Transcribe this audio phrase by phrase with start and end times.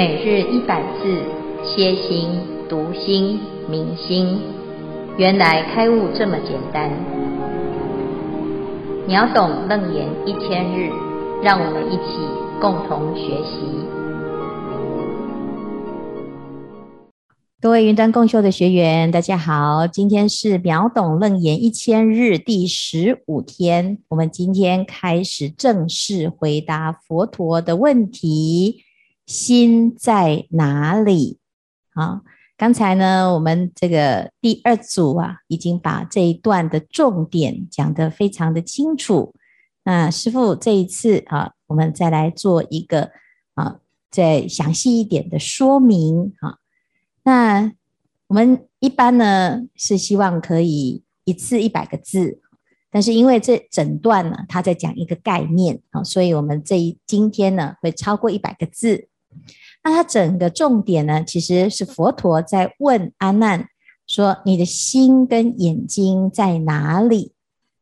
[0.00, 1.20] 每日一百字，
[1.62, 2.30] 歇心、
[2.70, 4.40] 读心、明心，
[5.18, 6.90] 原来开悟这么简单。
[9.06, 10.90] 秒懂楞严一千日，
[11.42, 12.16] 让我们一起
[12.62, 13.60] 共同学习。
[17.60, 28.84] 各位云端共修的学员，大家好，今天是秒懂楞严一千日第十五天，我们今天开始正式回答佛陀的问题。
[29.30, 31.38] 心在哪里？
[31.94, 32.20] 啊，
[32.56, 39.32] 刚才呢，我们这个第二组啊，已经把这一段的重点讲得非常的清楚。
[39.84, 43.12] 那师傅这一次啊，我们再来做一个
[43.54, 43.78] 啊，
[44.10, 46.58] 再详细一点的说明啊。
[47.22, 47.72] 那
[48.26, 52.40] 我们一般呢是希望可以一次一百个字，
[52.90, 59.06] 但是因为这整段呢，他在讲一个概念啊，所以我们这一今天呢会超过一百个字。
[59.82, 63.68] 那它整个重点呢，其实是佛陀在问阿难
[64.06, 67.32] 说：“你的心跟眼睛在哪里？”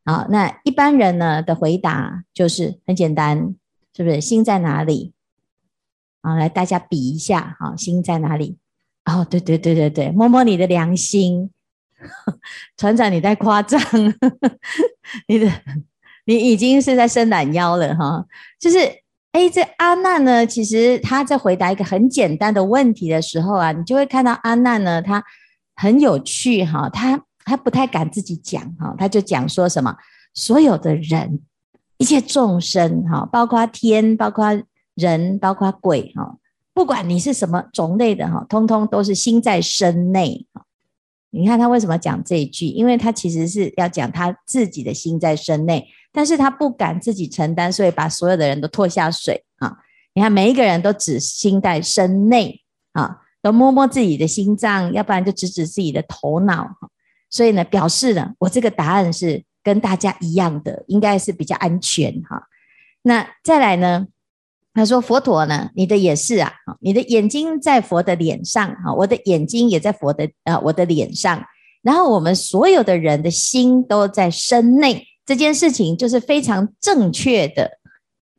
[0.06, 3.56] 好，那一般人呢的回答就是很简单，
[3.96, 4.20] 是不是？
[4.20, 5.12] 心在哪里？
[6.22, 8.58] 好，来大家比一下，好，心在哪里？
[9.04, 11.50] 哦，对对对对对，摸摸你的良心，
[12.76, 13.80] 船长你在夸张，
[15.26, 15.50] 你的
[16.26, 18.24] 你已经是在伸懒腰了哈，
[18.60, 18.78] 就是。
[19.38, 25.22] 哎，这阿难呢，其实他在回答一个很简单的问题的时候啊，你就会看到阿难呢，他
[25.76, 29.94] 很有趣哈，他他不太敢自己讲哈，他就讲说什么，
[30.34, 31.38] 所有的人，
[31.98, 34.60] 一切众生哈，包括天，包括
[34.96, 36.36] 人，包括鬼哈，
[36.74, 40.46] 不管你是什么种类的哈，通通都是心在身内。
[41.30, 42.66] 你看他为什么讲这一句？
[42.66, 45.86] 因为他其实是要讲他自己的心在身内。
[46.12, 49.76] 但是他不敢自己承担，所以把所有的人都拖下水啊！
[50.14, 52.60] 你看每一个人都只心在身内
[52.92, 56.66] 啊，都摸摸自己的心脏，要不然就指指自己的头脑。
[57.30, 62.42] 所以呢，表示呢，我这个答案是跟大家一样的，应该是比较安全哈。
[63.02, 64.06] 那再来呢，
[64.72, 71.44] 他说佛陀呢，你的也是啊，你的眼睛在佛的脸上啊，我的眼睛也在佛的呃我的脸上，
[71.82, 75.04] 然后我们所有的人的心都在身内。
[75.28, 77.72] 这件事情就是非常正确的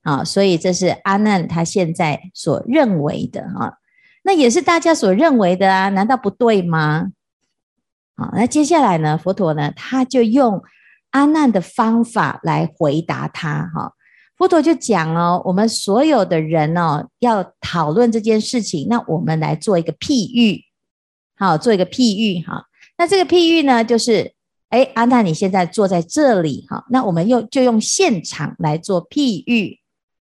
[0.01, 3.77] 啊，所以这是阿难他现在所认为的啊，
[4.23, 7.11] 那也是大家所认为的啊，难道不对吗？
[8.17, 10.63] 好，那接下来呢，佛陀呢，他就用
[11.11, 13.93] 阿难的方法来回答他哈。
[14.35, 20.63] 佛陀就讲哦，我们所有的人哦，要讨论这件事情，那我们来做一个譬喻，
[21.37, 22.65] 好，做一个譬喻哈。
[22.97, 24.33] 那这个譬喻呢，就是。
[24.69, 29.79] 哎，阿难，你现在坐在这里哈，那我们用就用现场来做譬喻。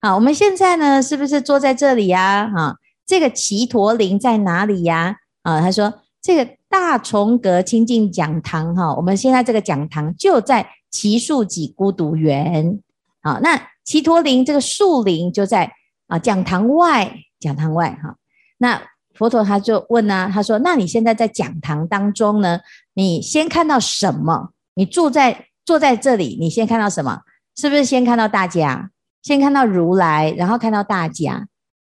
[0.02, 2.52] 好，我们现在呢，是不是坐在这里呀？
[2.54, 5.18] 哈，这个奇陀林在哪里呀？
[5.44, 12.80] 啊，他说这个大重阁清净讲堂哈，我们现在这个讲堂就在奇树几孤独园。
[13.22, 15.72] 好，那奇陀林这个树林就在
[16.08, 18.16] 啊讲堂外，讲堂外哈，
[18.58, 18.82] 那。
[19.14, 22.60] 佛陀他就问呢、啊，他说：“那你现在在讲堂当中呢？
[22.96, 24.52] 你先看到什么？
[24.74, 27.22] 你住在坐在这里，你先看到什么？
[27.56, 28.90] 是不是先看到大家？
[29.22, 31.48] 先看到如来，然后看到大家，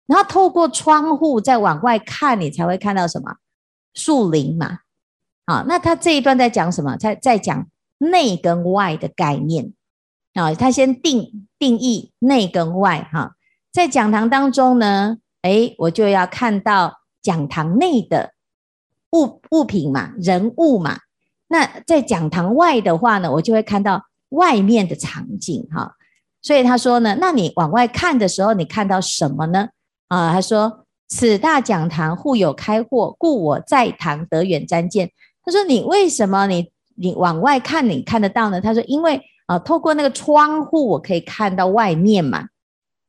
[0.08, 3.36] 然后透过窗户再往外看，你才会看到什么？
[3.94, 4.80] 树林嘛。
[5.46, 6.98] 好，那他这一段在讲什么？
[6.98, 7.68] 在在讲
[8.00, 9.72] 内跟外的概念
[10.34, 10.54] 啊。
[10.56, 13.36] 他先定定义内跟外哈，
[13.72, 18.34] 在讲堂当中呢，诶，我就要看到。”讲堂内的
[19.12, 20.98] 物物品嘛，人物嘛，
[21.48, 25.96] 那在讲堂外的话呢，我就会看到外面的场景哈。
[26.42, 29.70] 所以他说呢，那你往外看的时候，你看到什么呢？
[30.08, 35.12] 啊，他说：“此大讲堂户有开阔，故我在堂得远瞻见。”
[35.46, 42.48] 他说：“你为什么你你往外看你看得到呢？”他说：“因为啊，透过那个窗户，我可以看到外面嘛。”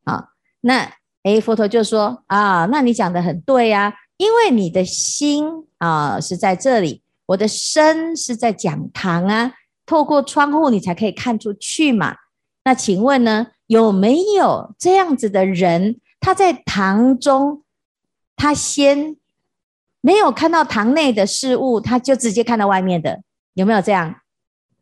[0.05, 0.29] 啊，
[0.61, 0.93] 那
[1.23, 9.53] 诶，佛陀就说：“啊，那你讲得很对呀。”因为你的心啊是在这里，我的身是在讲堂啊，
[9.85, 12.15] 透过窗户你才可以看出去嘛。
[12.63, 15.97] 那请问呢，有没有这样子的人？
[16.21, 17.65] 他在堂中，
[18.37, 19.17] 他先
[20.01, 24.21] 没有看到堂内的事物，他就直接看到外面的，有没有这样？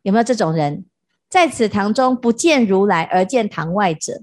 [0.03, 0.85] 有没有这种人？
[1.27, 4.21] 在此堂中不见如来而见堂外者，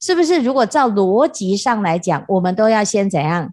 [0.00, 0.40] 是不是？
[0.40, 3.52] 如果照逻辑上来讲，我们都要先怎样？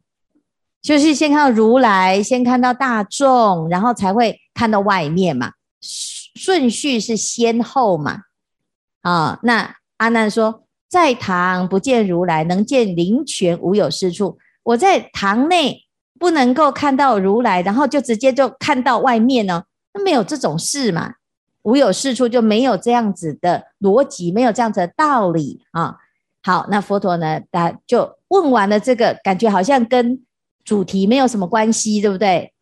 [0.82, 5.52] 就是先看到如来，先看到大众，然后才会看到外面嘛。
[5.82, 8.22] 顺序是先后嘛。
[9.02, 14.38] 啊，那阿难说，在堂不见如来，能见灵泉无有是处。
[14.64, 15.86] 我在堂内
[16.18, 19.64] 不能够看到如来，然后就直接就看到外面呢？
[19.94, 21.14] 那没有这种事嘛？
[21.64, 25.96] 无有是处就没有这样子的逻辑，没有这样子的道理啊。
[26.42, 30.22] 好，那佛陀呢，他就问完了这个，感觉好像跟
[30.70, 32.54] 主题没有什么关系，对不对？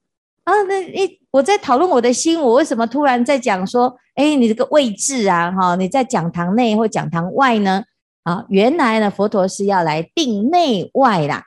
[0.46, 7.84] 啊，那诶，我在讨论我的心，我为什么突然在讲说，哎，你这个位置啊，哈，你在讲堂内或讲堂外呢？
[8.24, 11.44] 啊，原来呢，佛陀是要来定内外啦。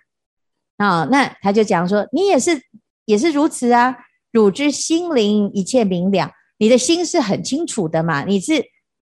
[0.76, 2.60] 啊，那他就讲说，你也是
[3.06, 3.96] 也是如此啊，
[4.30, 8.62] 汝之心灵一切明了，你的心是很清楚的嘛，你是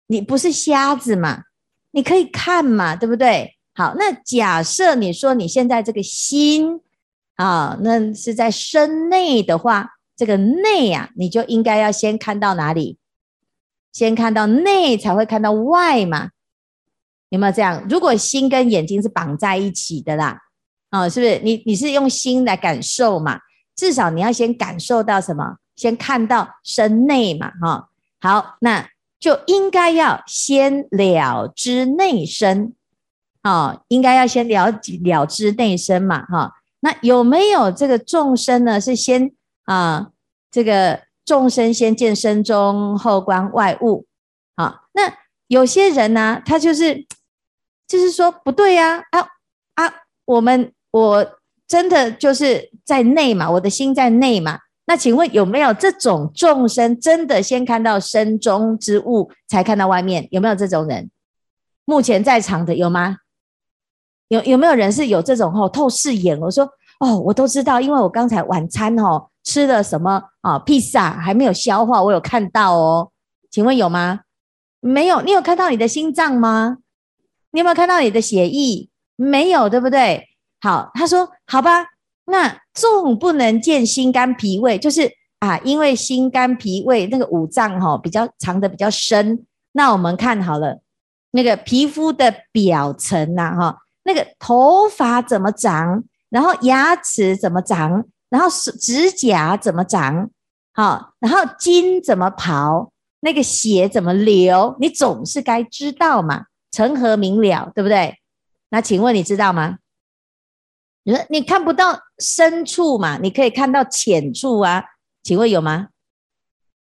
[0.09, 1.45] 你不是瞎子嘛？
[1.93, 3.55] 你可以看嘛，对不对？
[3.75, 6.81] 好，那假设你说你现在这个心
[7.37, 12.99] 啊，那是在身内的话，这个内呀、啊，你就应该要先看到哪里？
[13.93, 16.31] 先看到内，才会看到外嘛？
[17.29, 17.87] 有没有这样？
[17.89, 20.41] 如果心跟眼睛是绑在一起的啦，
[20.91, 21.41] 啊，是不是？
[21.45, 23.41] 你你是用心来感受嘛？
[23.75, 25.57] 至少你要先感受到什么？
[25.77, 27.89] 先看到身内嘛，哈。
[28.21, 28.89] 好，那。
[29.21, 32.75] 就应该要先了知内身，
[33.41, 36.53] 啊，应该要先了了知内身嘛，哈。
[36.85, 38.79] 那有没有这个众生呢？
[38.79, 39.33] 是先
[39.65, 40.11] 啊，
[40.51, 44.05] 这个众生先见身中，后观外物，
[44.57, 44.83] 啊。
[44.93, 45.11] 那
[45.47, 47.07] 有些人呢，他就是
[47.89, 49.21] 就是说不对呀，啊
[49.77, 49.95] 啊，啊，
[50.27, 51.27] 我们我
[51.67, 54.59] 真的就是在内嘛，我的心在内嘛。
[54.85, 60.29] 那请问有没有这种众生真的先看到身中之物，才看到外面？
[60.31, 61.11] 有没有这种人？
[61.87, 63.17] 目前在场的有吗？
[64.29, 66.39] 有有没有人是有这种哦透视眼？
[66.41, 66.69] 我说
[67.01, 70.59] 哦，我都知道，因为我刚才晚餐哦吃了什么啊？
[70.59, 73.11] 披萨还没有消化，我有看到哦。
[73.51, 74.21] 请问有吗？
[74.81, 75.21] 没有。
[75.23, 76.79] 你有看到你的心脏吗？
[77.51, 78.89] 你有没有看到你的血液？
[79.17, 80.29] 没有，对不对？
[80.61, 81.87] 好，他说好吧。
[82.27, 85.11] 那纵不能见心肝脾胃，就是
[85.41, 89.45] 啊，因为心肝脾胃那个五脏哈、哦、比较藏得比较深。
[89.73, 90.81] 那我们看好了，
[91.33, 100.31] 那个皮肤的表层呐、哈，那个头发怎么长，然后牙齿怎么长，然后指甲怎么长，
[100.73, 108.19] 好，然后筋怎么跑，那个血怎么流，你总是该知道嘛，成何明了，对不对？
[108.71, 109.79] 那请问你知道吗？
[111.05, 113.19] 你说你看不到深处嘛？
[113.19, 114.85] 你可以看到浅处啊？
[115.23, 115.89] 请问有吗？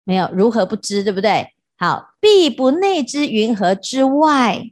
[0.03, 1.03] 没有，如何不知？
[1.03, 1.53] 对不对？
[1.77, 4.71] 好，必不内知云何之外？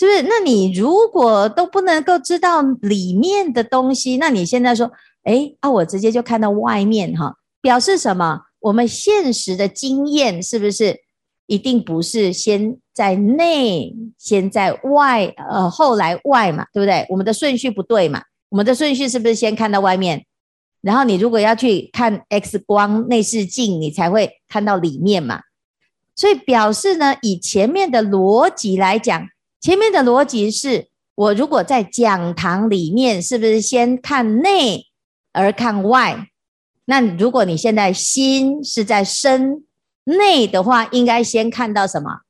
[0.00, 0.22] 是不是？
[0.22, 4.90] 那你如果都不能够知道里面的东西，那你现在说，
[5.24, 8.40] 哎啊，我直接就看到外面哈，表示什么？
[8.60, 10.96] 我们现实的经验是不是
[11.44, 16.64] 一定不是先在内，先在外，呃，后来外嘛？
[16.72, 17.04] 对不对？
[17.10, 18.22] 我们的顺序不对嘛？
[18.48, 20.24] 我们的顺序是不是先看到外面，
[20.80, 25.42] 然后你如果要去看 X 光内视镜，你才会看到里面嘛？
[26.16, 29.28] 所以表示呢，以前面的逻辑来讲，
[29.60, 34.86] 前面的逻辑是我如果在讲堂里面，是不是先看内
[35.32, 36.28] 而看外？
[36.86, 39.64] 那如果你现在心是在身
[40.04, 42.20] 内的话，应该先看到什么？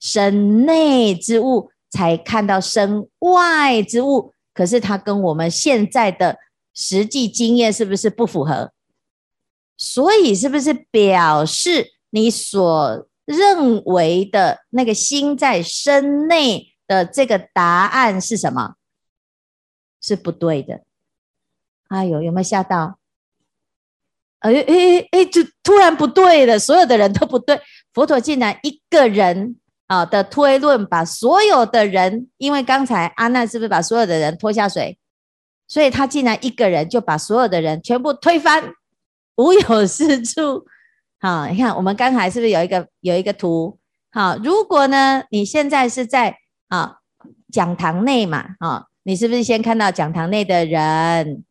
[0.00, 4.34] 身内之物，才看到身外之物。
[4.52, 6.36] 可是它跟我们现在的
[6.74, 8.72] 实际经验是不是不符合？
[9.76, 18.74] 所以是不是表示你所认为的那个心在身内的这个答案是什么？
[20.00, 20.82] 是不对的。
[21.88, 22.98] 哎呦，有没有吓到？
[24.40, 27.60] 哎哎哎，就突然不对了，所有的人都不对，
[27.92, 29.56] 佛陀竟然一个人。
[29.88, 34.98] 啊的推论，把所有的人，因为刚才阿难是不是把所有的人拖下水，
[35.66, 38.74] 所以他竟然一个人就把所有的人全部推翻，
[39.36, 40.66] 无有是处。
[41.20, 43.78] 好，你看我们刚才是不是有一个有一个图？
[44.12, 46.36] 好，如果呢，你现在是在
[46.68, 46.98] 啊
[47.50, 51.44] 讲堂内嘛，啊，你是不是先看到讲堂内的人，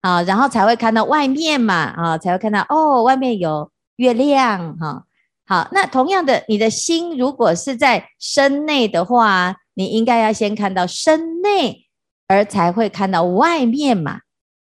[0.00, 5.04] 啊，然后才会看到外面嘛，啊，才会看到哦，外面有月亮，哈。
[5.48, 11.86] 好，那同样的，你的心如果是在身内的话，你应该要先看到身内，
[12.26, 14.22] 而才会看到外面嘛，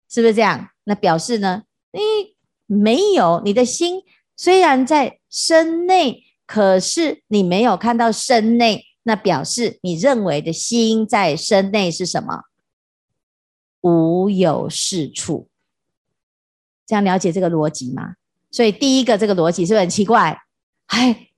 [0.09, 0.68] 是不是这样？
[0.85, 2.00] 那表示呢，你
[2.66, 4.00] 没有你的心
[4.38, 12.45] 虽然在身内，可是你没有看到身内，那表示你认为的心在身内是什么？
[13.80, 15.49] 无有是处。
[16.87, 18.14] 这样了解这个逻辑吗？
[18.52, 20.38] 所以第一个这个逻辑是不是很奇怪？
[20.87, 21.30] 哎，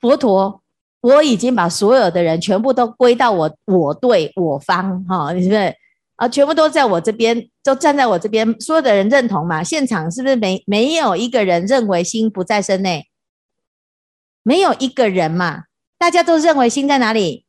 [0.00, 0.62] 佛陀，
[1.02, 5.74] 我已经把所有的人全部都归到我我对我方哈，你是不是
[6.20, 9.64] 啊，全部都在我这边，都站在我这边，所有的人认同嘛？
[9.64, 13.08] 现场是不是没没有一个人认为心不在身内？
[14.42, 15.64] 没有一个人嘛？
[15.96, 17.46] 大家都认为心在哪里？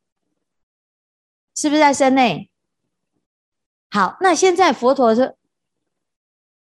[1.54, 2.50] 是不是在身内？
[3.90, 5.36] 好，那现在佛陀说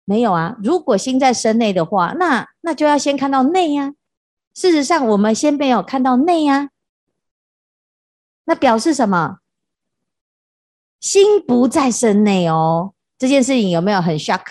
[0.06, 0.56] 没有啊。
[0.64, 3.92] 如果心在身内的话，那那就要先看到内呀、啊。
[4.54, 6.68] 事实上，我们先没有看到内呀、啊，
[8.44, 9.39] 那表示什么？
[11.00, 12.92] 心不在身内哦。
[13.18, 14.42] 这件事情有没有很 shock？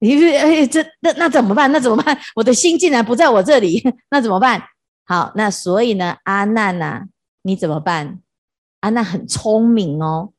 [0.00, 1.70] 你哎，这那那怎么办？
[1.70, 2.18] 那怎么办？
[2.34, 4.62] 我的心竟然不在我这里， 那怎么办？
[5.04, 7.02] 好，那所以呢，阿难呐、啊，
[7.42, 8.18] 你怎么办？
[8.80, 10.32] 阿难很聪明哦。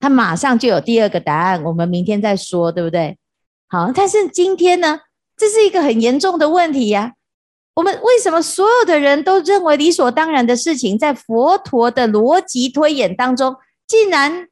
[0.00, 3.16] 他马上就有第二个答案，我们明天再说，对不对？
[3.68, 5.00] 好，但是今天呢，
[5.36, 7.14] 这是一个很严重的问题呀。
[7.74, 14.48] 我们为什么所有的人都认为理所当然的事情，在佛陀的逻辑推演当中，竟然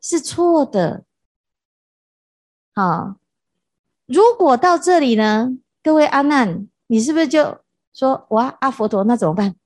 [0.00, 1.04] 是错的？
[2.74, 3.16] 好，
[4.06, 5.50] 如果到这里呢，
[5.82, 7.58] 各位阿难，你是不是就
[7.92, 9.56] 说哇，阿佛陀，那怎么办？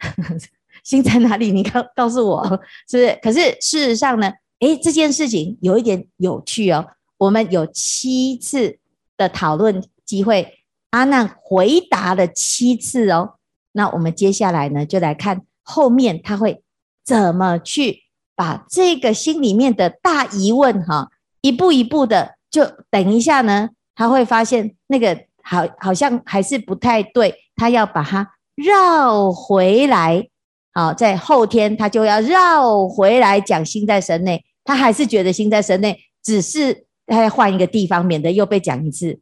[0.82, 1.52] 心在哪里？
[1.52, 2.44] 你告告诉我，
[2.88, 3.18] 是不是？
[3.22, 4.32] 可是事实上呢？
[4.60, 6.86] 诶，这件事情有一点有趣哦。
[7.18, 8.78] 我们有七次
[9.16, 13.34] 的讨论机会，阿难回答了七次哦。
[13.72, 16.64] 那我们接下来呢，就来看后面他会
[17.04, 21.10] 怎么去把这个心里面的大疑问哈，
[21.40, 30.28] 一步一步的，就等一下呢，他会发现那个好好像还是不太对，他要把它绕回来。
[30.74, 34.44] 好，在后天他就要绕回来讲心在神内。
[34.64, 39.18] 他还是觉得心在神内，只是他要换一个地方，免得又被讲一次。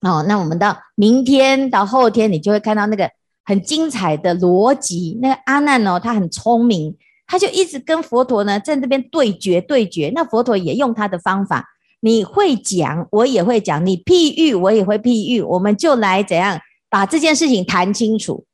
[0.00, 3.08] 哦，那我们到明天到后天，你就会看到那个
[3.44, 5.18] 很精彩的逻辑。
[5.20, 6.96] 那个阿难哦，他很聪明，
[7.30, 10.10] 他就一直跟佛陀呢在这边对决对决。
[10.12, 11.64] 那佛陀也用他的方法，
[12.00, 15.40] 你会讲，我也会讲；你譬喻，我也会譬喻。
[15.40, 18.44] 我们就来怎样把这件事情谈清楚？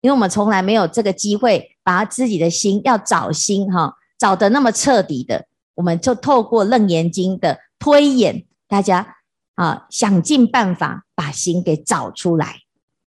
[0.00, 3.94] 因为我们从来没有这个机会，把自己的心要找心哈。
[4.18, 9.16] 找得那么彻底的，我们就透过《楞严经》的推演，大家
[9.54, 12.56] 啊想尽办法把心给找出来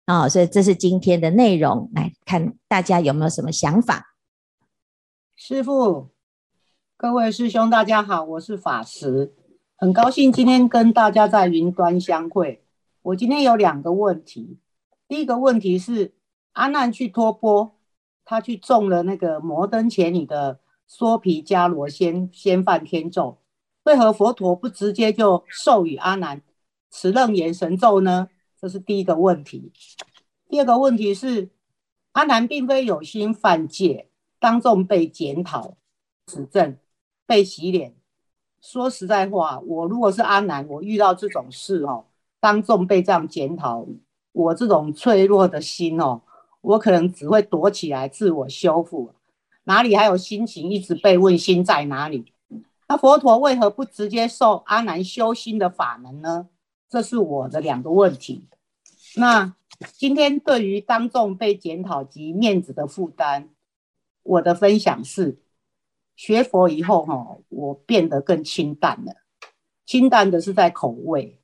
[0.06, 1.90] 啊，所以这是今天的内容。
[1.92, 4.11] 来看大家有没有什么想法？
[5.44, 6.10] 师父，
[6.96, 9.34] 各位师兄，大家好，我是法师，
[9.74, 12.64] 很高兴今天跟大家在云端相会。
[13.02, 14.58] 我今天有两个问题，
[15.08, 16.14] 第一个问题是
[16.52, 17.72] 阿难去托钵，
[18.24, 20.60] 他去中了那个摩登伽女的。
[20.86, 23.38] 娑毗迦罗仙仙梵天咒，
[23.82, 26.40] 为何佛陀不直接就授予阿难
[26.88, 28.28] 持楞严神咒呢？
[28.60, 29.72] 这是第一个问题。
[30.48, 31.50] 第二个问题是，
[32.12, 34.08] 阿难并非有心犯戒，
[34.42, 35.76] 当众被检讨、
[36.26, 36.76] 指正、
[37.24, 37.94] 被洗脸。
[38.60, 42.06] 说实在话，我如果是阿南，我遇到这种事哦，
[42.40, 43.86] 当众被这样检讨，
[44.32, 46.22] 我这种脆弱的心哦，
[46.60, 49.12] 我可能只会躲起来自我修复。
[49.62, 52.32] 哪里还有心情一直被问心在哪里？
[52.88, 56.48] 那佛陀为何不直接授阿难修心的法门呢？
[56.90, 58.48] 这是我的两个问题。
[59.14, 59.54] 那
[59.92, 63.48] 今天对于当众被检讨及面子的负担，
[64.22, 65.42] 我的分享是：
[66.16, 69.16] 学佛以后哈，我变得更清淡了。
[69.84, 71.40] 清淡的是在口味，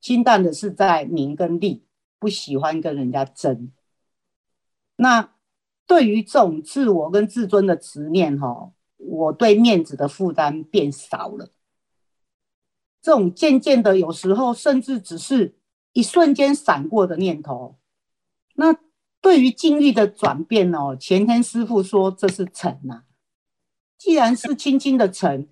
[0.00, 1.86] 清淡的是在名跟利，
[2.18, 3.72] 不喜欢跟人家争。
[4.96, 5.32] 那。
[5.88, 11.52] 对于这种自我跟自尊的执念，哈，我对面子的负担变少了。
[13.00, 15.54] 这种渐渐的，有时候甚至只是
[15.92, 17.78] 一瞬间闪过的念头。
[18.54, 18.76] 那
[19.20, 23.02] 对于境遇的转变哦，前天师父说这是尘呐。
[23.98, 25.48] 既然是轻轻的尘，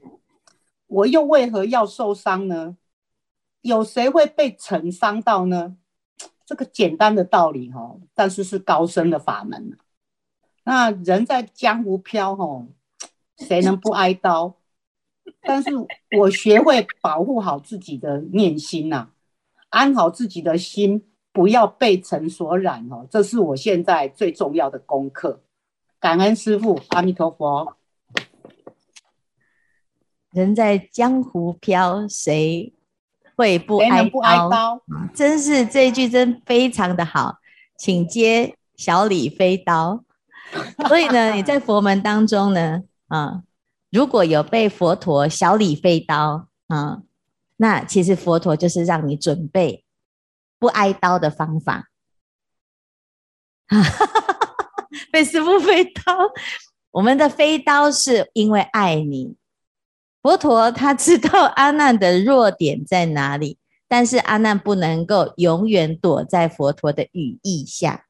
[0.86, 2.76] 我又为何要受伤呢？
[3.62, 5.76] 有谁会被尘伤到呢？
[6.46, 9.76] 这个简单的道理哈，但是是高深的法门。
[10.64, 12.66] 那人在江湖飘，吼，
[13.38, 14.56] 谁能不挨刀？
[15.40, 15.70] 但是
[16.18, 19.10] 我学会保护好自己的念心呐、啊，
[19.70, 21.02] 安好自己的心，
[21.34, 23.06] 不要被尘所染哦。
[23.10, 25.42] 这是我现在最重要的功课。
[25.98, 27.76] 感恩师父，阿弥陀佛。
[30.30, 32.72] 人在江湖飘，谁
[33.36, 33.94] 会不挨刀？
[33.94, 34.82] 谁能不挨刀？
[35.14, 37.36] 真是这一句真非常的好，
[37.76, 40.04] 请接小李飞刀。
[40.88, 43.42] 所以呢，你在佛门当中呢，啊，
[43.90, 47.02] 如果有被佛陀小李飞刀啊，
[47.56, 49.83] 那其实佛陀就是让你准备
[50.58, 51.88] 不挨刀的方法。
[55.10, 56.02] 被师傅飞刀，
[56.92, 59.36] 我们的飞刀是因为爱你。
[60.22, 63.58] 佛陀他知道阿难的弱点在哪里，
[63.88, 68.06] 但是阿难不能够永远躲在佛陀的羽翼下，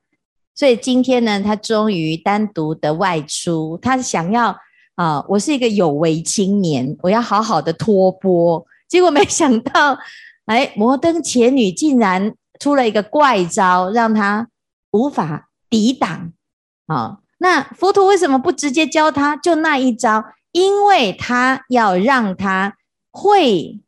[0.54, 4.56] 所以今天呢，他终于单独的外出，他想要
[4.94, 9.98] 啊，我是一个有为青年，我要好好的托钵，结果没想到，
[10.46, 14.48] 哎，摩登伽女竟然出了一个怪招，让他
[14.90, 16.32] 无法抵挡
[16.86, 17.20] 啊。
[17.38, 19.36] 那佛陀为什么不直接教他？
[19.36, 22.76] 就那一招，因为他要让他
[23.10, 23.80] 会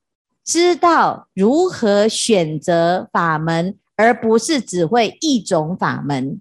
[0.44, 6.40] 知道如何选择法门，而不是只会一种法门。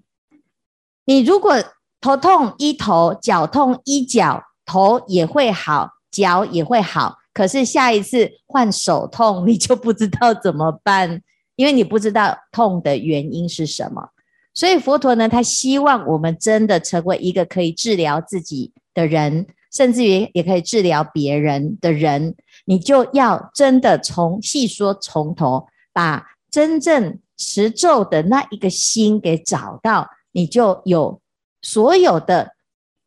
[1.05, 1.63] 你如果
[2.01, 7.17] 头痛医头，脚痛医脚，头也会好，脚也会好。
[7.35, 11.21] 可是下一次换手痛，你就不知道怎么办，
[11.57, 14.09] 因为你不知道痛的原因是什么。
[14.53, 22.35] 所以佛陀呢，他希望我们真的成为一个可以治疗自己的人，甚至于也可以治疗别人的人。
[22.63, 31.19] 你就要真的从细说从头，把真正持咒的那一个心给找到，你就有
[31.61, 32.55] 所有的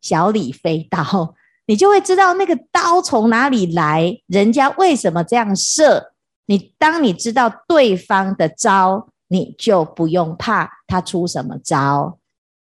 [0.01, 1.33] 小李飞刀，
[1.69, 6.11] 你就会知道那个刀从哪里来，人家为什么这样射。
[6.47, 9.07] 你当你知道对方的招。
[9.31, 12.17] 你就不用怕他出什么招，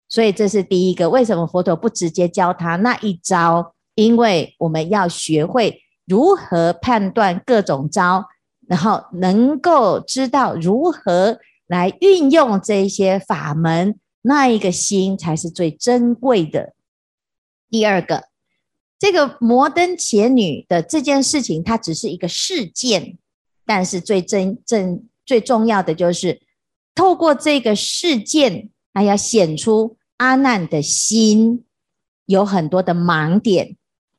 [0.09, 1.11] 所以这是第一个。
[1.11, 3.75] 为什么佛陀不直接教他那一招？
[3.97, 8.27] 因为我们要学会如何判断各种招，
[8.69, 16.75] 然后能够知道如何来运用这些法门，那一个心才是最珍贵的。
[17.69, 18.29] 第二个，
[18.99, 23.19] 这个摩登伽女的这件事情，它只是一个事件，
[23.67, 26.41] 但是最真正最重要的就是。
[26.97, 31.65] 透过这个事件，还要显出阿难的心
[32.27, 33.77] 有很多的盲点。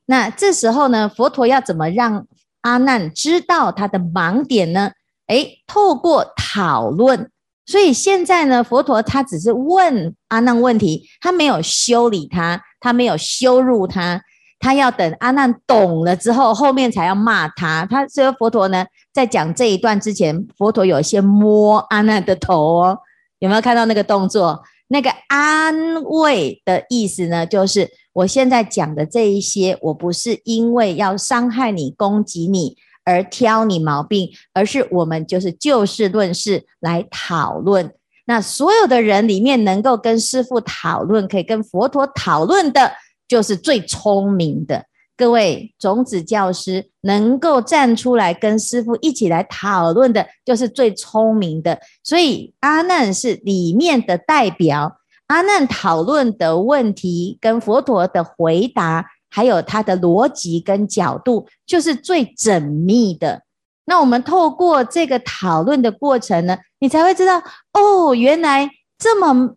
[0.08, 2.28] 那这时候呢，佛陀要怎么让
[2.60, 4.92] 阿难知道他的盲点呢？
[5.28, 7.32] 诶，透过讨论。
[7.66, 14.22] 所以现在呢，佛陀他只是问阿难问题，他没有修理他，他没有羞辱他。
[14.60, 17.86] 他要等阿难懂了之后，后面才要骂他。
[17.90, 22.98] 他所以佛陀呢，在讲这一段之前，佛陀有先摸阿难的头哦，
[23.40, 24.64] 有没有看到那个动作？
[24.88, 37.94] 那个安慰的意思呢，就是我现在讲的这一些，我不是因为要伤害你、攻击你而挑你毛病，而是我们就是就事论事来讨论。
[38.26, 42.92] 那所有的人里面，能够跟师父讨论，可以跟佛陀讨论的。
[43.28, 44.86] 就是最聪明的
[45.18, 51.80] 各位种子教师，能够站出来跟师父一起来讨论的，就是最聪明的。
[52.04, 63.44] 所以阿难是里面的代表，阿难讨论的问题跟佛陀的回答，还有他的逻辑跟角度，就是最缜密的。
[63.86, 69.56] 那我们透过这个讨论的过程呢，你才会知道哦，原来这么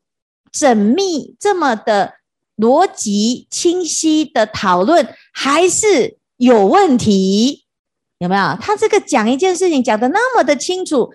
[0.52, 2.14] 缜密，这么的。
[2.58, 7.64] 逻辑清晰的讨论还是有问题，
[8.18, 8.58] 有没有？
[8.60, 11.08] 他这个讲一件事情讲得那么的清楚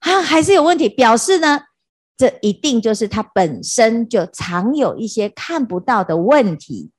[0.00, 1.60] 啊，还是有问题，表示呢，
[2.16, 6.90] 这一定就是他本身就常有一些看不到的问题。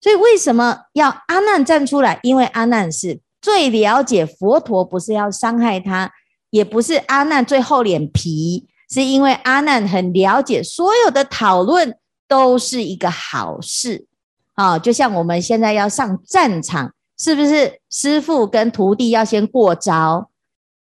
[0.00, 2.18] 所以为什么要阿难站出来？
[2.22, 6.10] 因为阿难是最了解佛陀，不是要伤害他，
[6.50, 11.96] 也不是阿难最厚脸皮，是因为阿难很了解所有的讨论。
[12.28, 14.06] 都是一个好事
[14.54, 14.78] 啊！
[14.78, 20.30] 就像我们现在要上战场，是不是师傅跟徒弟要先过招？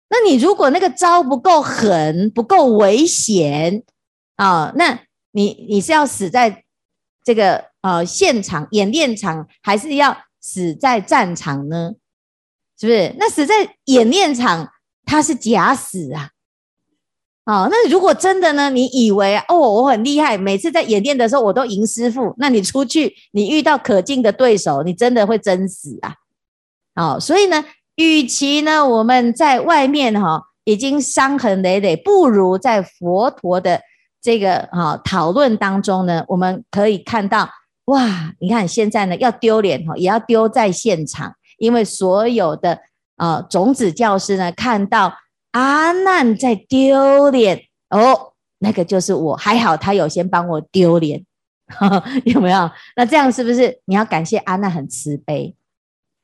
[0.08, 3.82] 那你如果那个招不够狠、不够危险
[4.36, 5.00] 啊，那
[5.32, 6.64] 你你是要死在
[7.24, 11.92] 这个呃现场演练场，还是要死在战场呢？
[12.78, 13.16] 是不是？
[13.18, 14.70] 那死在演练场，
[15.04, 16.30] 他是假死啊！
[17.46, 18.68] 哦，那如果真的呢？
[18.70, 22.34] 你以为哦，我很厉害，每次在演练的时候我都赢师傅。
[22.38, 26.14] 那你出去，你遇到可敬的对手，你真的会真死啊！
[26.96, 33.80] 哦，所以呢，与其呢我们在外面哈、哦、已经伤痕累累，不如在佛陀的
[34.20, 37.48] 这个哈、哦、讨论当中呢，我们可以看到
[37.84, 42.80] 哇，你看现在呢要丢脸哈，也要丢在现场，因为所有的
[43.14, 45.12] 啊、种子教师呢看到。
[45.56, 51.24] 阿难在丢脸哦，那个就是我，还好他有先帮我丢脸，
[52.26, 52.70] 有没有？
[52.94, 55.56] 那这样是不是你要感谢阿难很慈悲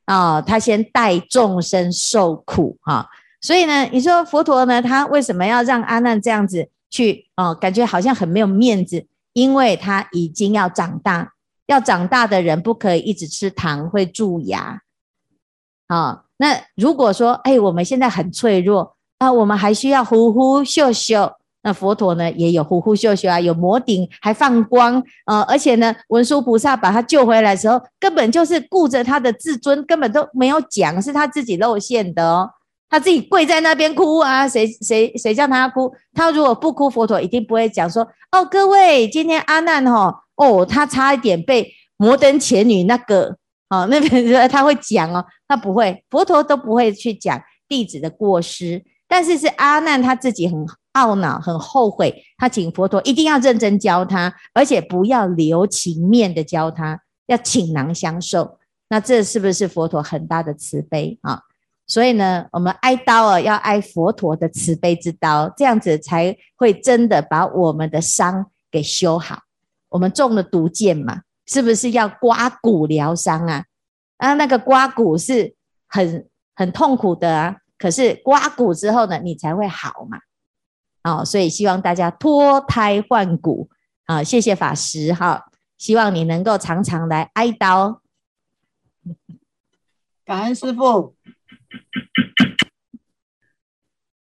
[0.05, 0.43] 啊、哦？
[0.45, 3.09] 他先带众生受苦哈、
[3.41, 7.55] 所以呢，你说佛陀呢，他为什么要让阿难这样子去哦？
[7.55, 11.33] 感觉好像很没有面子，因为他已经要长大，
[11.65, 14.81] 要长大的人不可以一直吃糖，会蛀牙。
[15.87, 18.92] 啊，那如果说，哎，我们现在很脆弱
[19.23, 21.31] 那，我们还需要呼呼秀秀。
[21.61, 32.49] 那佛陀呢，也有呼呼秀秀啊，有摩顶，还放光啊，而且呢，文殊菩萨把他救回来的时候，根本就是顾着他的自尊，根本都没有讲，是他自己露馅的哦。
[32.89, 35.89] 他自己跪在那边哭啊，谁谁谁叫他哭？
[36.13, 43.37] 他如果不哭，佛陀一定不会讲说哦，各位，今天阿难哈哦，他差一点被摩登伽女那个
[43.69, 48.83] 哦那边 他会讲哦，他不会，佛陀都不会去讲弟子的过失，
[49.13, 58.57] 但是是阿难他自己很懊恼、很后悔，他请佛陀一定要认真教他，而且不要留情面的教他，要倾囊相授。
[58.89, 61.43] 那这是不是佛陀很大的慈悲啊？
[61.85, 69.43] 所以呢，我们挨刀啊，要挨佛陀的慈悲之刀，这样子才会真的把我们的伤给修好。
[69.89, 73.65] 我们中了毒箭嘛，是不是要刮骨疗伤啊？
[74.17, 75.53] 啊，那个刮骨是
[75.87, 77.57] 很很痛苦的啊。
[77.83, 80.17] 可是刮骨之后呢，你才会好嘛。
[81.03, 83.69] 哦，所以希望大家脱胎换骨
[84.05, 84.23] 啊！
[84.23, 87.99] 谢谢法师哈，希望你能够常常来哀悼。
[90.23, 91.17] 感恩师父。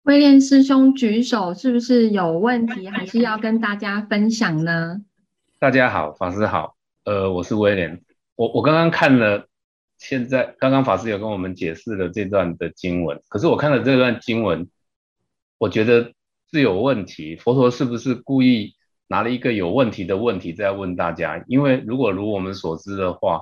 [0.04, 5.02] 威廉师兄举手，是不是有问题，还是要跟大家分享呢？
[5.58, 8.00] 大家好，法师好，呃，我是威廉，
[8.36, 9.49] 我我刚刚看了，
[10.00, 14.68] 现在刚刚法师有跟我们解释了这段的经文，可是我看了这段经文，
[15.60, 16.14] 我觉得
[16.52, 18.74] 是有问题，佛陀是不是故意
[19.06, 21.44] 拿了一个有问题的问题在问大家？
[21.48, 23.42] 因为如果如我们所知的话。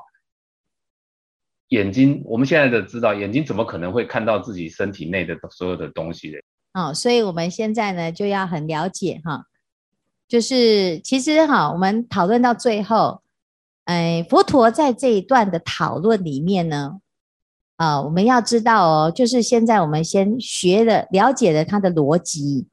[1.72, 6.38] 眼睛，我们现在的知道，眼睛怎么可能会看到自己身体内的所有的东西呢？
[6.72, 9.44] 哦，所以我们现在呢就要很了解哈，
[10.30, 13.22] 就是其实哈，我们讨论到最后，
[13.88, 17.00] 哎，佛陀在这一段的讨论里面呢，
[17.78, 22.68] 啊，我们要知道哦，就是现在我们先学了了解了他的逻辑，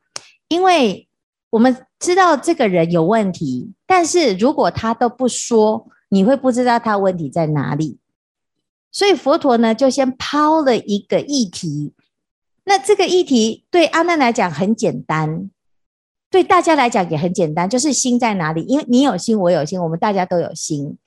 [0.48, 1.08] 因为
[1.50, 8.00] 我们知道这个人有问题，但是如果他都不说，你会不知道他问题在哪里。
[8.90, 11.94] 所以佛陀呢，就先抛了一个议题。
[12.64, 15.48] 那这个议题对阿难来讲很简单，
[16.28, 18.62] 对大家来讲也很简单，就是心在哪里？
[18.62, 20.98] 因为你有心，我有心，我们大家都有心。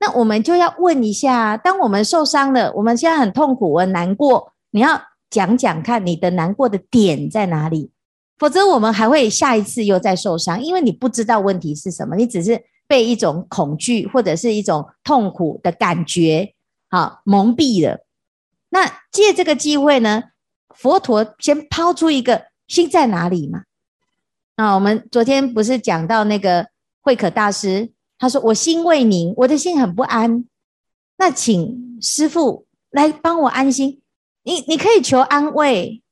[0.00, 7.90] 那我们就要问一下：当我们受伤了，我们现在很痛苦，我很难过，你要讲讲看你的难过的点在哪里？
[8.38, 16.54] 否则我们还会下一次又再受伤，因为你不知道问题是什么，你只是被一种恐惧或者是一种痛苦的感觉。
[16.88, 17.98] 好，蒙蔽了。
[18.68, 20.22] 那借这个机会呢，
[20.68, 23.64] 佛陀先抛出一个心在哪里嘛？
[24.54, 26.68] 啊，我们昨天不是讲到那个
[27.00, 30.44] 慧可大师，他说我心未宁，我的心很不安。
[31.16, 34.00] 那请师父来帮我安心。
[34.42, 36.02] 你你可以求安慰，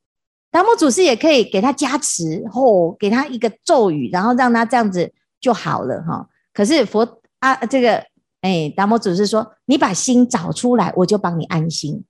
[0.51, 6.29] 达摩祖师也可以给他加持，哦，给他一个咒语，然后让他这样子就好了哈。
[6.55, 8.05] 可是佛啊，这个。
[8.43, 12.05] 哎，达摩祖师说：“你把心找出来，我就帮你安心。”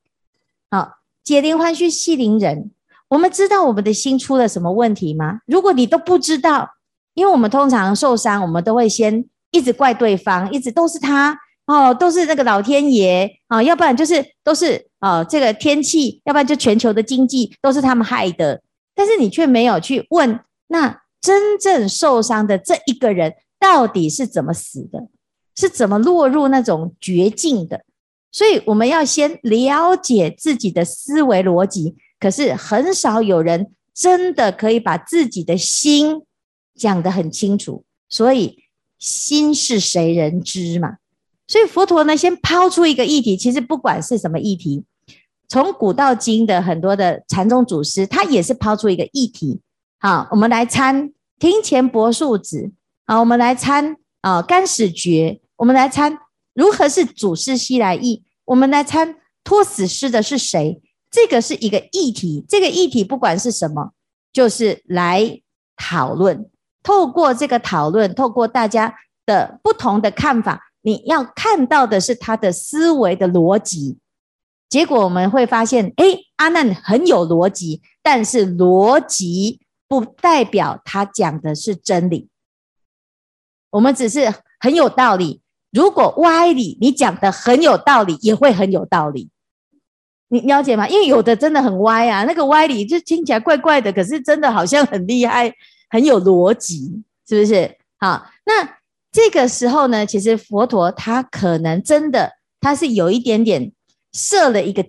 [0.70, 2.72] 好，解铃还须系铃人。
[3.08, 5.40] 我们知道我们的心出了什么问题吗？
[5.46, 6.68] 如果你都不知道，
[7.14, 9.24] 因为我们通常受伤，我们都会先
[9.56, 18.60] 一直怪对方，一直都是他哦，都是那个老天爷啊，要不然就是都是哦这个天气，要不然就全球的经济都是他们害的。
[18.94, 25.08] 但是你却没有去问，那真正受伤的这一个人到底是怎么死的？
[25.56, 27.82] 是怎么落入那种绝境的？
[28.30, 31.96] 所以我们要先了解自己的思维逻辑。
[32.20, 36.22] 可是很少有人真的可以把自己的心
[36.74, 37.84] 讲得很清楚。
[38.08, 38.58] 所以
[38.98, 40.96] 心是谁人知嘛？
[41.46, 43.36] 所以佛陀呢，先抛出一个议题。
[43.36, 44.84] 其实不管是什么议题，
[45.48, 49.60] 从古到今的很多的禅宗祖师，他也是抛出一个议题。
[49.98, 52.72] 好，我们来参庭前柏树子。
[53.06, 55.40] 好，我们来参啊干始觉。
[55.56, 56.18] 我们来参
[56.54, 58.24] 如何是祖师西来意？
[58.44, 60.80] 我们来参托死师的是谁？
[61.10, 62.44] 这个是一个议题。
[62.48, 63.92] 这个议题不管是什么，
[64.32, 65.40] 就是来
[65.76, 66.50] 讨论。
[66.86, 68.94] 透过这个讨论，透过大家
[69.26, 73.98] 的不同的看法，你要看到的是他的思维的逻辑。
[74.68, 76.04] 结果我们会发现，哎，
[76.36, 82.28] 阿难很有逻辑，但是逻辑不代表他讲的是真理。
[83.70, 85.42] 我们只是很有道理。
[85.72, 89.28] 如果歪理，你讲的很有道理，也会很有道理。
[90.28, 90.88] 你了解吗？
[90.88, 95.52] 因为有的真的很歪啊，那个歪理就听起来怪怪的，可是真的好像很厉害，
[95.88, 97.76] 很有逻辑，是不是？
[97.98, 98.78] 好，那
[99.10, 103.72] 这个时候呢，其实佛陀他可能真的他是有一点点
[104.12, 104.84] 设了一个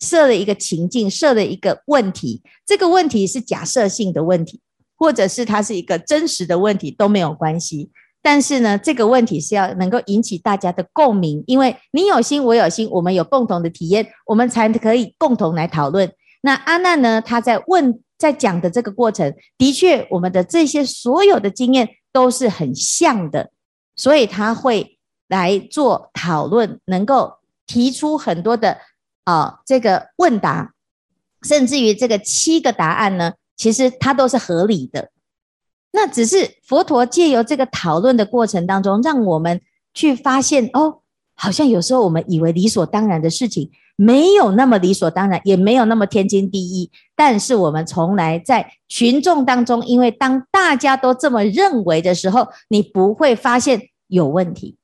[0.00, 2.42] 设了一个情境，设了一个问题。
[2.64, 4.60] 这个问题是假设性的问题，
[4.96, 7.90] 或者是它是一个真实的问题都没有关系。
[8.22, 16.10] 但是呢，这个问题是要能够引起大家的共鸣，因为你有心，我有心，我们有共同的体验，我们才可以共同来讨论。
[16.42, 23.50] 那阿难呢，他在问，在讲的这个过程，的确，我们的这些所有的经验都是很像的，
[23.96, 24.98] 所以他会
[25.28, 28.78] 来做讨论，能够提出很多的
[29.24, 30.72] 啊、这个问答，
[31.42, 35.10] 甚至于这个七个答案呢，其实它都是合理的。
[35.92, 39.60] 那只是佛陀借由这个讨论的过程当中，让我们
[39.92, 41.00] 去发现哦，
[41.34, 43.70] 好像有时候我们以为理所当然的事情，
[44.02, 46.90] 没有那么理所当然，也没有那么天经地义。
[47.14, 54.78] 但是我们从来在群众当中，因为当大家都这么认为的时候，你不会发现有问题，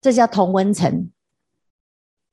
[0.00, 1.10] 这叫同温层，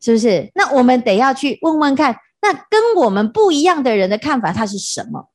[0.02, 0.52] 是不是？
[0.56, 5.30] 那我们得要去问问看，那跟我们不一样的人的看法，他是什么？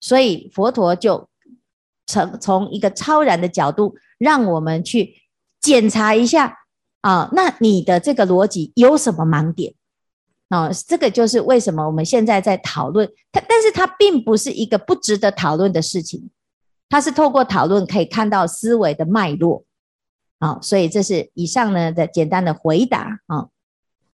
[0.00, 1.28] 所以佛陀就。
[2.10, 5.14] 从从一个超然的角度，让我们去
[5.60, 6.56] 检查一下
[7.02, 9.74] 啊，那你的这个逻辑有什么盲点？
[10.48, 16.30] 啊，这个就是为什么我们现在在讨论它，但是它并不是一个不值得讨论的事情，
[16.88, 19.64] 它是透过讨论可以看到思维的脉络
[20.38, 23.48] 啊，所以这是以上呢的简单的回答啊。